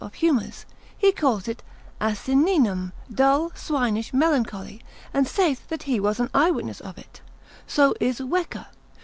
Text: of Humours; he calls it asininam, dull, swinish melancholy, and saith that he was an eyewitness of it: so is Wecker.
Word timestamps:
of 0.03 0.15
Humours; 0.15 0.65
he 0.97 1.11
calls 1.11 1.47
it 1.47 1.61
asininam, 2.01 2.91
dull, 3.13 3.51
swinish 3.53 4.11
melancholy, 4.11 4.81
and 5.13 5.27
saith 5.27 5.67
that 5.69 5.83
he 5.83 5.99
was 5.99 6.19
an 6.19 6.31
eyewitness 6.33 6.79
of 6.79 6.97
it: 6.97 7.21
so 7.67 7.93
is 7.99 8.17
Wecker. 8.19 8.65